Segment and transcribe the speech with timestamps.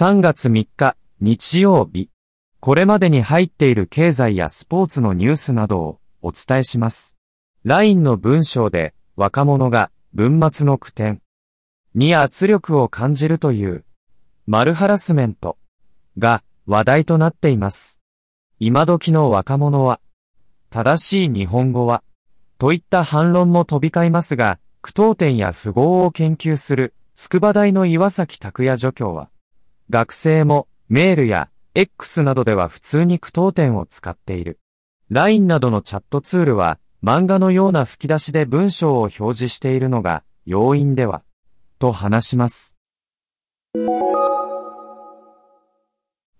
[0.00, 2.08] 3月3日、日曜日。
[2.60, 7.16] これまでに入っている経済やスポーツのニュースなどをお伝えします。
[7.64, 11.20] LINE の文章で若者が文末の句点
[11.96, 13.84] に圧力を感じるという
[14.46, 15.58] マルハラスメント
[16.16, 18.00] が話題となっています。
[18.60, 19.98] 今時の若者は
[20.70, 22.04] 正しい日本語は
[22.58, 29.28] といった反論も飛び交いますが、句読点や符号を研究する筑波大の岩崎拓也助教は、
[29.90, 34.58] 学生もメールや X などでは普通に句読点を使っている。
[35.10, 41.22] LINE などのチャットツールは漫画のような吹き出しで文章を表示しているのが要因では、
[41.78, 42.76] と話します。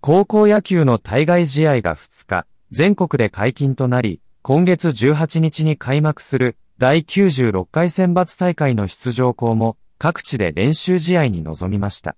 [0.00, 12.16] 高校野球の対外試合が2日、全国で解禁となり、今月18日に開幕する第96回選抜大会の出場校も各地で練習試合に臨みました。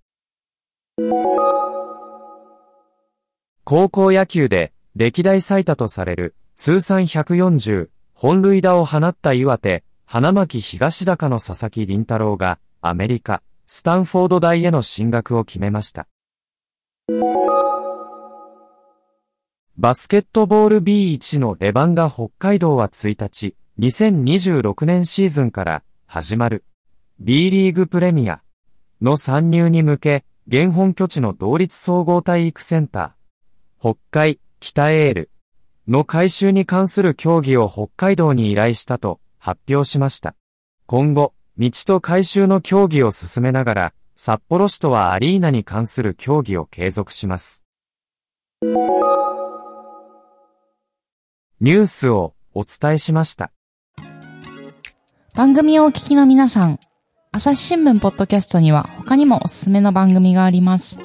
[3.71, 16.09] 高校野球で歴代最多とされる通算140本塁打を放った岩手、花巻東高の佐々木麟太郎がアメリカ、スタンフォード大への進学を決めました。
[19.79, 26.65] バスケットボール B1 のレバンガ北海道は1日、2026年シーズンから始まる
[27.21, 28.43] B リーグプレミア
[29.01, 33.20] の参入に向け、現本拠地の同立総合体育センター、
[33.83, 35.31] 北海北エール
[35.89, 40.35] の改修に関する協議を北海道に依頼したと発表しました。
[40.85, 47.65] 今後、道と改修の協議を進めながら、札幌市とはアリーナに関する協議を継続します。
[48.61, 53.51] ニュースをお伝えしました。
[55.35, 56.79] 番組をお聞きの皆さん、
[57.33, 61.01] 朝日新聞ポッドキャストには他にもおすすめの番組があります。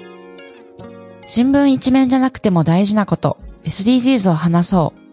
[1.28, 5.06] 新聞一面じゃなくても大事なこと、SDGs を話そう。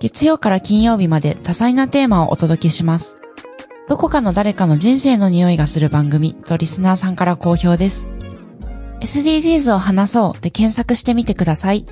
[0.00, 3.14] 月曜から金曜日まで多彩なテーマをお届けします。
[3.88, 8.08] どこかの誰かの人生の匂いがする番組とリスナーさんから好評です。
[9.00, 11.84] SDGs を話そうで検索してみてください。